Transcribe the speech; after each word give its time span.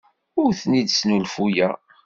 Ur 0.41 0.49
ten-id-snulfuyeɣ. 0.59 1.73